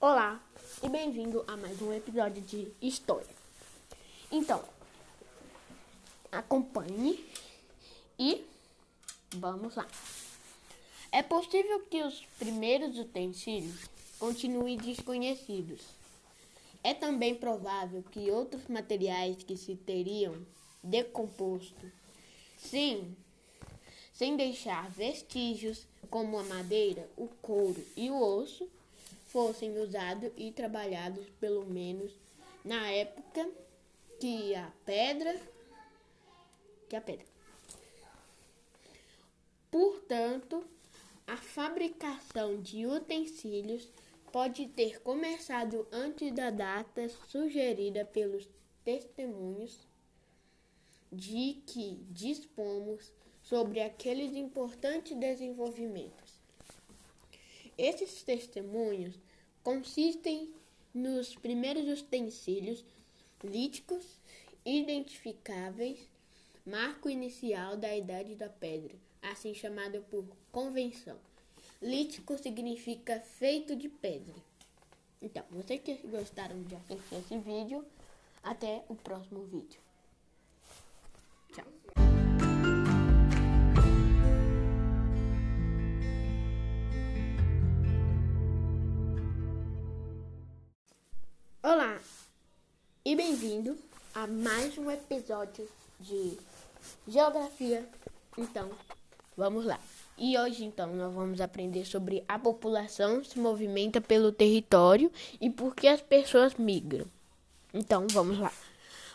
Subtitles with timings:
[0.00, 0.40] Olá
[0.80, 3.34] e bem-vindo a mais um episódio de História.
[4.30, 4.62] Então,
[6.30, 7.28] acompanhe
[8.16, 8.44] e
[9.34, 9.88] vamos lá.
[11.10, 13.90] É possível que os primeiros utensílios
[14.20, 15.80] continuem desconhecidos.
[16.84, 20.36] É também provável que outros materiais que se teriam
[20.80, 21.90] decomposto,
[22.56, 23.16] sim,
[24.14, 28.70] sem deixar vestígios, como a madeira, o couro e o osso,
[29.28, 32.12] fossem usados e trabalhados pelo menos
[32.64, 33.48] na época
[34.18, 35.40] que a pedra
[36.88, 37.26] que a pedra.
[39.70, 40.64] Portanto,
[41.26, 43.88] a fabricação de utensílios
[44.32, 48.48] pode ter começado antes da data sugerida pelos
[48.82, 49.86] testemunhos
[51.12, 56.37] de que dispomos sobre aqueles importantes desenvolvimentos.
[57.78, 59.14] Esses testemunhos
[59.62, 60.52] consistem
[60.92, 62.84] nos primeiros utensílios
[63.42, 64.04] líticos
[64.64, 66.00] identificáveis,
[66.66, 71.16] marco inicial da Idade da Pedra, assim chamado por convenção.
[71.80, 74.34] Lítico significa feito de pedra.
[75.22, 77.86] Então, vocês que gostaram de assistir esse vídeo,
[78.42, 79.80] até o próximo vídeo.
[91.70, 91.98] Olá
[93.04, 93.76] e bem-vindo
[94.14, 95.68] a mais um episódio
[96.00, 96.32] de
[97.06, 97.86] Geografia.
[98.38, 98.70] Então,
[99.36, 99.78] vamos lá.
[100.16, 105.74] E hoje, então, nós vamos aprender sobre a população se movimenta pelo território e por
[105.74, 107.04] que as pessoas migram.
[107.74, 108.52] Então, vamos lá.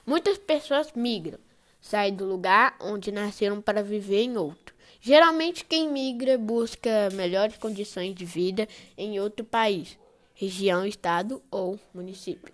[0.06, 1.40] Muitas pessoas migram,
[1.82, 4.76] saem do lugar onde nasceram para viver em outro.
[5.02, 9.98] Geralmente, quem migra busca melhores condições de vida em outro país
[10.44, 12.54] região, estado ou município.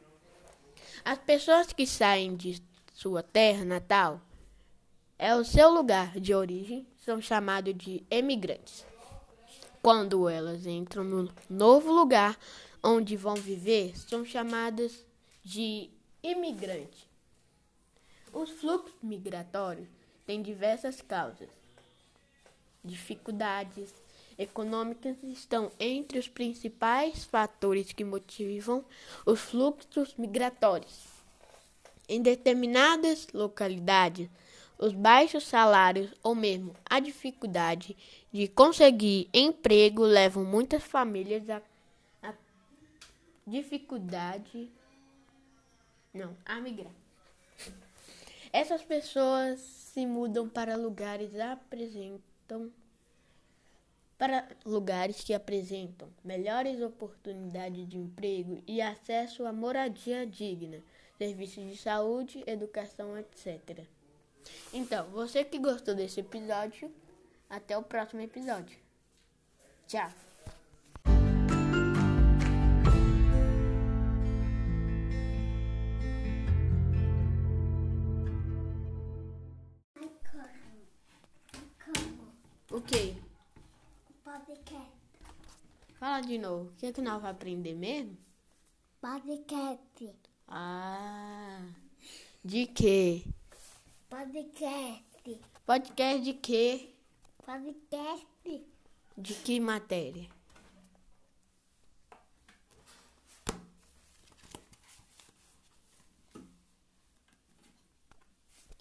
[1.03, 2.61] As pessoas que saem de
[2.94, 4.22] sua terra natal
[5.17, 8.85] é o seu lugar de origem são chamados de emigrantes.
[9.81, 12.38] Quando elas entram no novo lugar
[12.83, 15.05] onde vão viver, são chamadas
[15.44, 15.89] de
[16.22, 17.07] imigrantes.
[18.31, 19.88] Os fluxos migratórios
[20.25, 21.49] têm diversas causas,
[22.83, 23.94] dificuldades,
[24.39, 28.85] econômicas estão entre os principais fatores que motivam
[29.25, 31.09] os fluxos migratórios.
[32.07, 34.29] Em determinadas localidades,
[34.78, 37.97] os baixos salários ou mesmo a dificuldade
[38.31, 41.61] de conseguir emprego levam muitas famílias a,
[42.23, 42.33] a
[43.45, 44.72] dificuldade
[46.13, 46.94] não, a migrar.
[48.53, 52.72] Essas pessoas se mudam para lugares apresentam
[54.19, 60.84] para lugares que apresentam melhores oportunidades de emprego e acesso à moradia digna,
[61.18, 63.85] serviços de saúde, educação, etc.
[64.74, 66.94] Então, você que gostou desse episódio,
[67.50, 68.78] até o próximo episódio.
[69.88, 70.12] Tchau!
[82.69, 82.81] O
[84.59, 84.92] Podcast.
[86.00, 86.70] Fala de novo.
[86.70, 88.18] O que, é que nós vamos aprender mesmo?
[89.00, 90.14] Podcast.
[90.47, 91.62] Ah,
[92.44, 93.24] de quê?
[94.09, 95.42] Podcast.
[95.66, 96.90] Podcast de quê?
[97.46, 98.28] Podcast.
[99.18, 100.28] De que matéria?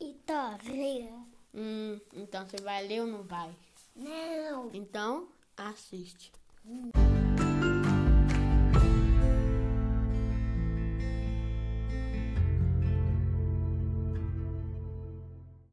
[0.00, 1.12] História.
[1.54, 3.54] Hum, então você vai ler ou não vai?
[3.94, 4.70] Não.
[4.72, 5.28] Então,
[5.60, 6.30] assiste.